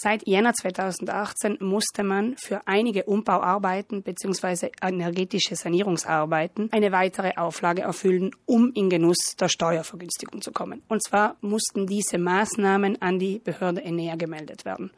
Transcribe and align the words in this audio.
Seit 0.00 0.28
Jänner 0.28 0.52
2018 0.54 1.58
musste 1.58 2.04
man 2.04 2.36
für 2.36 2.60
einige 2.68 3.02
Umbauarbeiten 3.02 4.04
bzw. 4.04 4.70
energetische 4.80 5.56
Sanierungsarbeiten 5.56 6.68
eine 6.70 6.92
weitere 6.92 7.32
Auflage 7.34 7.82
erfüllen, 7.82 8.30
um 8.46 8.70
in 8.74 8.90
Genuss 8.90 9.34
der 9.40 9.48
Steuervergünstigung 9.48 10.40
zu 10.40 10.52
kommen. 10.52 10.84
Und 10.86 11.02
zwar 11.02 11.34
mussten 11.40 11.88
diese 11.88 12.16
Maßnahmen 12.16 13.02
an 13.02 13.18
die 13.18 13.40
Behörde 13.40 13.82
Enea 13.82 14.14
gemeldet 14.14 14.64
werden. 14.64 14.92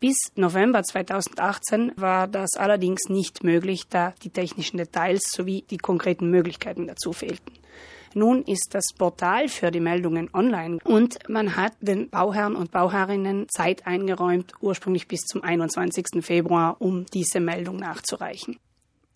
Bis 0.00 0.16
November 0.36 0.84
2018 0.84 1.92
war 1.96 2.28
das 2.28 2.50
allerdings 2.56 3.08
nicht 3.08 3.42
möglich, 3.42 3.88
da 3.88 4.14
die 4.22 4.30
technischen 4.30 4.76
Details 4.76 5.22
sowie 5.28 5.64
die 5.68 5.78
konkreten 5.78 6.30
Möglichkeiten 6.30 6.86
dazu 6.86 7.12
fehlten. 7.12 7.52
Nun 8.14 8.42
ist 8.44 8.68
das 8.72 8.86
Portal 8.96 9.48
für 9.48 9.72
die 9.72 9.80
Meldungen 9.80 10.30
online 10.32 10.78
und 10.84 11.18
man 11.28 11.56
hat 11.56 11.72
den 11.80 12.10
Bauherren 12.10 12.54
und 12.54 12.70
Bauherrinnen 12.70 13.48
Zeit 13.48 13.86
eingeräumt, 13.88 14.52
ursprünglich 14.60 15.08
bis 15.08 15.22
zum 15.22 15.42
21. 15.42 16.24
Februar, 16.24 16.76
um 16.80 17.04
diese 17.06 17.40
Meldung 17.40 17.76
nachzureichen. 17.76 18.56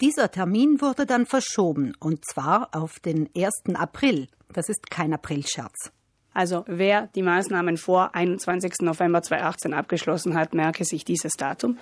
Dieser 0.00 0.32
Termin 0.32 0.80
wurde 0.80 1.06
dann 1.06 1.26
verschoben 1.26 1.94
und 2.00 2.24
zwar 2.24 2.70
auf 2.74 2.98
den 2.98 3.30
1. 3.36 3.74
April. 3.74 4.26
Das 4.52 4.68
ist 4.68 4.90
kein 4.90 5.14
Aprilscherz. 5.14 5.92
Also 6.34 6.64
wer 6.66 7.08
die 7.08 7.22
Maßnahmen 7.22 7.76
vor 7.76 8.14
21. 8.14 8.80
November 8.80 9.22
2018 9.22 9.74
abgeschlossen 9.74 10.34
hat, 10.34 10.54
merke 10.54 10.84
sich 10.84 11.04
dieses 11.04 11.32
Datum. 11.32 11.78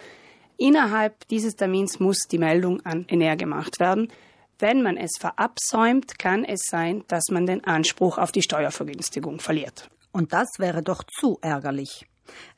Innerhalb 0.56 1.26
dieses 1.28 1.56
Termins 1.56 2.00
muss 2.00 2.26
die 2.30 2.38
Meldung 2.38 2.84
an 2.84 3.06
Ener 3.08 3.36
gemacht 3.36 3.80
werden. 3.80 4.08
Wenn 4.58 4.82
man 4.82 4.98
es 4.98 5.12
verabsäumt, 5.18 6.18
kann 6.18 6.44
es 6.44 6.60
sein, 6.66 7.04
dass 7.08 7.28
man 7.30 7.46
den 7.46 7.64
Anspruch 7.64 8.18
auf 8.18 8.30
die 8.30 8.42
Steuervergünstigung 8.42 9.40
verliert. 9.40 9.88
Und 10.12 10.32
das 10.34 10.48
wäre 10.58 10.82
doch 10.82 11.02
zu 11.04 11.38
ärgerlich. 11.40 12.06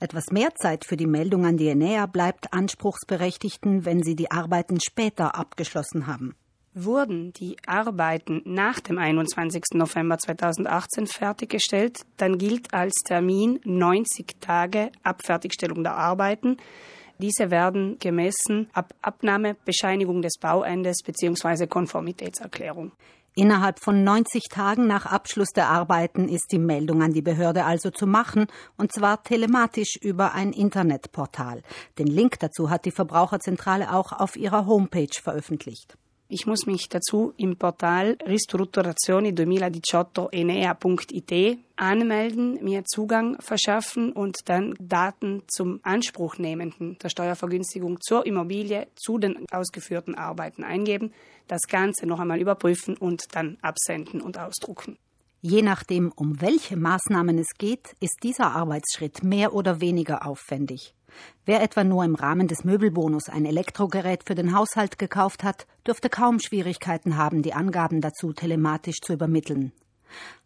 Etwas 0.00 0.30
mehr 0.30 0.54
Zeit 0.54 0.84
für 0.84 0.96
die 0.96 1.06
Meldung 1.06 1.46
an 1.46 1.56
die 1.56 1.68
Enea 1.68 2.06
bleibt 2.06 2.52
Anspruchsberechtigten, 2.52 3.84
wenn 3.84 4.02
sie 4.02 4.16
die 4.16 4.30
Arbeiten 4.30 4.80
später 4.80 5.36
abgeschlossen 5.36 6.06
haben. 6.06 6.34
Wurden 6.74 7.34
die 7.34 7.58
Arbeiten 7.66 8.40
nach 8.46 8.80
dem 8.80 8.96
21. 8.96 9.62
November 9.74 10.16
2018 10.16 11.06
fertiggestellt, 11.06 12.00
dann 12.16 12.38
gilt 12.38 12.72
als 12.72 12.94
Termin 13.06 13.60
90 13.64 14.40
Tage 14.40 14.90
ab 15.02 15.20
Fertigstellung 15.22 15.82
der 15.82 15.96
Arbeiten. 15.96 16.56
Diese 17.18 17.50
werden 17.50 17.98
gemessen 17.98 18.70
ab 18.72 18.94
Abnahmebescheinigung 19.02 20.22
des 20.22 20.38
Bauendes 20.40 21.02
bzw. 21.04 21.66
Konformitätserklärung. 21.66 22.92
Innerhalb 23.34 23.78
von 23.78 24.02
90 24.02 24.44
Tagen 24.50 24.86
nach 24.86 25.04
Abschluss 25.04 25.50
der 25.50 25.68
Arbeiten 25.68 26.26
ist 26.26 26.52
die 26.52 26.58
Meldung 26.58 27.02
an 27.02 27.12
die 27.12 27.22
Behörde 27.22 27.64
also 27.64 27.90
zu 27.90 28.06
machen, 28.06 28.46
und 28.78 28.92
zwar 28.92 29.22
telematisch 29.22 29.96
über 30.00 30.32
ein 30.32 30.52
Internetportal. 30.54 31.62
Den 31.98 32.06
Link 32.06 32.38
dazu 32.40 32.70
hat 32.70 32.86
die 32.86 32.90
Verbraucherzentrale 32.90 33.92
auch 33.92 34.12
auf 34.12 34.36
ihrer 34.36 34.64
Homepage 34.64 35.20
veröffentlicht. 35.22 35.98
Ich 36.34 36.46
muss 36.46 36.64
mich 36.64 36.88
dazu 36.88 37.34
im 37.36 37.58
Portal 37.58 38.16
Ristrutturazioni 38.26 39.34
2018 39.34 40.28
enea.it 40.32 41.58
anmelden, 41.76 42.58
mir 42.64 42.86
Zugang 42.86 43.38
verschaffen 43.38 44.12
und 44.12 44.48
dann 44.48 44.74
Daten 44.80 45.42
zum 45.46 45.80
Anspruchnehmenden 45.82 46.96
der 47.02 47.10
Steuervergünstigung 47.10 48.00
zur 48.00 48.24
Immobilie 48.24 48.86
zu 48.94 49.18
den 49.18 49.44
ausgeführten 49.50 50.14
Arbeiten 50.14 50.64
eingeben, 50.64 51.12
das 51.48 51.68
Ganze 51.68 52.06
noch 52.06 52.18
einmal 52.18 52.40
überprüfen 52.40 52.96
und 52.96 53.24
dann 53.34 53.58
absenden 53.60 54.22
und 54.22 54.38
ausdrucken. 54.38 54.96
Je 55.42 55.60
nachdem, 55.60 56.12
um 56.16 56.40
welche 56.40 56.78
Maßnahmen 56.78 57.36
es 57.36 57.58
geht, 57.58 57.94
ist 58.00 58.20
dieser 58.22 58.52
Arbeitsschritt 58.52 59.22
mehr 59.22 59.52
oder 59.52 59.82
weniger 59.82 60.26
aufwendig. 60.26 60.94
Wer 61.44 61.62
etwa 61.62 61.84
nur 61.84 62.04
im 62.04 62.14
Rahmen 62.14 62.48
des 62.48 62.64
Möbelbonus 62.64 63.28
ein 63.28 63.44
Elektrogerät 63.44 64.22
für 64.26 64.34
den 64.34 64.54
Haushalt 64.56 64.98
gekauft 64.98 65.44
hat, 65.44 65.66
dürfte 65.86 66.08
kaum 66.08 66.38
Schwierigkeiten 66.40 67.16
haben, 67.16 67.42
die 67.42 67.54
Angaben 67.54 68.00
dazu 68.00 68.32
telematisch 68.32 69.00
zu 69.00 69.12
übermitteln. 69.12 69.72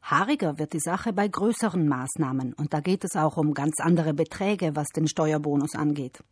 Haariger 0.02 0.58
wird 0.58 0.72
die 0.72 0.80
Sache 0.80 1.12
bei 1.12 1.28
größeren 1.28 1.86
Maßnahmen, 1.86 2.52
und 2.54 2.72
da 2.72 2.80
geht 2.80 3.04
es 3.04 3.16
auch 3.16 3.36
um 3.36 3.54
ganz 3.54 3.80
andere 3.80 4.14
Beträge, 4.14 4.76
was 4.76 4.88
den 4.88 5.08
Steuerbonus 5.08 5.74
angeht. 5.74 6.22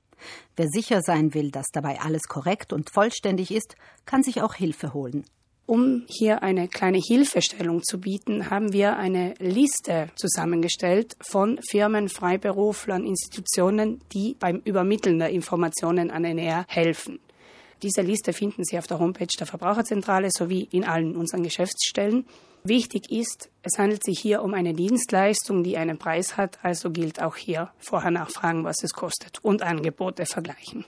Wer 0.56 0.68
sicher 0.68 1.00
sein 1.02 1.34
will, 1.34 1.50
dass 1.50 1.66
dabei 1.72 2.00
alles 2.00 2.22
korrekt 2.22 2.72
und 2.72 2.90
vollständig 2.90 3.50
ist, 3.50 3.76
kann 4.06 4.22
sich 4.22 4.42
auch 4.42 4.54
Hilfe 4.54 4.94
holen. 4.94 5.24
Um 5.66 6.04
hier 6.08 6.42
eine 6.42 6.68
kleine 6.68 6.98
Hilfestellung 6.98 7.82
zu 7.82 7.98
bieten, 7.98 8.50
haben 8.50 8.74
wir 8.74 8.98
eine 8.98 9.32
Liste 9.38 10.10
zusammengestellt 10.14 11.16
von 11.26 11.58
Firmen, 11.70 12.10
Freiberuflern, 12.10 13.06
Institutionen, 13.06 14.02
die 14.12 14.36
beim 14.38 14.60
Übermitteln 14.64 15.18
der 15.18 15.30
Informationen 15.30 16.10
an 16.10 16.26
NR 16.26 16.66
helfen. 16.68 17.18
Diese 17.82 18.02
Liste 18.02 18.34
finden 18.34 18.64
Sie 18.64 18.78
auf 18.78 18.86
der 18.86 18.98
Homepage 18.98 19.26
der 19.38 19.46
Verbraucherzentrale 19.46 20.28
sowie 20.30 20.68
in 20.70 20.84
allen 20.84 21.16
unseren 21.16 21.42
Geschäftsstellen. 21.42 22.26
Wichtig 22.62 23.10
ist, 23.10 23.50
es 23.62 23.78
handelt 23.78 24.04
sich 24.04 24.18
hier 24.18 24.42
um 24.42 24.52
eine 24.52 24.74
Dienstleistung, 24.74 25.62
die 25.64 25.78
einen 25.78 25.98
Preis 25.98 26.36
hat, 26.36 26.58
also 26.62 26.90
gilt 26.90 27.22
auch 27.22 27.36
hier 27.36 27.70
vorher 27.78 28.10
nachfragen, 28.10 28.64
was 28.64 28.82
es 28.82 28.92
kostet 28.92 29.38
und 29.42 29.62
Angebote 29.62 30.26
vergleichen. 30.26 30.84